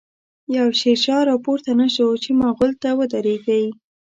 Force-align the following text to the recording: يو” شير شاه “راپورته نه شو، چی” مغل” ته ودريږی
يو” 0.55 0.65
شير 0.79 0.97
شاه 1.05 1.21
“راپورته 1.31 1.71
نه 1.79 1.87
شو، 1.95 2.07
چی” 2.23 2.31
مغل” 2.43 2.71
ته 2.81 2.89
ودريږی 2.99 3.63